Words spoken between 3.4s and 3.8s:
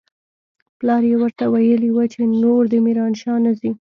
نه ځي.